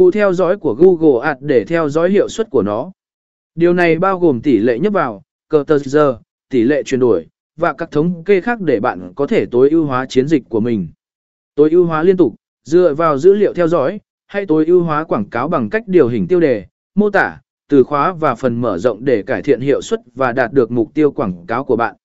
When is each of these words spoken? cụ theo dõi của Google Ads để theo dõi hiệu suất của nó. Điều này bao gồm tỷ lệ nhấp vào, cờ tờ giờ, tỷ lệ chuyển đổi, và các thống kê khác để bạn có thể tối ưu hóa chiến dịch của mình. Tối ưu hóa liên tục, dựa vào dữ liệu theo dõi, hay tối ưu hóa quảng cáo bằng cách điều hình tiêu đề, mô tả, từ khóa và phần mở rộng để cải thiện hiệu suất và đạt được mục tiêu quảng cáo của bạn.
cụ 0.00 0.10
theo 0.10 0.32
dõi 0.32 0.56
của 0.56 0.74
Google 0.74 1.28
Ads 1.28 1.42
để 1.42 1.64
theo 1.64 1.88
dõi 1.88 2.10
hiệu 2.10 2.28
suất 2.28 2.50
của 2.50 2.62
nó. 2.62 2.92
Điều 3.54 3.74
này 3.74 3.98
bao 3.98 4.18
gồm 4.18 4.40
tỷ 4.40 4.58
lệ 4.58 4.78
nhấp 4.78 4.92
vào, 4.92 5.22
cờ 5.48 5.64
tờ 5.66 5.78
giờ, 5.78 6.18
tỷ 6.50 6.62
lệ 6.62 6.82
chuyển 6.82 7.00
đổi, 7.00 7.26
và 7.56 7.72
các 7.72 7.90
thống 7.90 8.24
kê 8.24 8.40
khác 8.40 8.60
để 8.60 8.80
bạn 8.80 9.12
có 9.14 9.26
thể 9.26 9.46
tối 9.46 9.70
ưu 9.70 9.84
hóa 9.84 10.06
chiến 10.06 10.28
dịch 10.28 10.42
của 10.48 10.60
mình. 10.60 10.88
Tối 11.54 11.70
ưu 11.70 11.84
hóa 11.84 12.02
liên 12.02 12.16
tục, 12.16 12.34
dựa 12.62 12.94
vào 12.94 13.18
dữ 13.18 13.34
liệu 13.34 13.54
theo 13.54 13.68
dõi, 13.68 14.00
hay 14.26 14.46
tối 14.46 14.66
ưu 14.66 14.82
hóa 14.82 15.04
quảng 15.04 15.30
cáo 15.30 15.48
bằng 15.48 15.70
cách 15.70 15.82
điều 15.86 16.08
hình 16.08 16.28
tiêu 16.28 16.40
đề, 16.40 16.66
mô 16.94 17.10
tả, 17.10 17.40
từ 17.68 17.84
khóa 17.84 18.12
và 18.12 18.34
phần 18.34 18.60
mở 18.60 18.78
rộng 18.78 19.04
để 19.04 19.22
cải 19.22 19.42
thiện 19.42 19.60
hiệu 19.60 19.80
suất 19.82 20.00
và 20.14 20.32
đạt 20.32 20.52
được 20.52 20.70
mục 20.70 20.94
tiêu 20.94 21.12
quảng 21.12 21.46
cáo 21.46 21.64
của 21.64 21.76
bạn. 21.76 21.96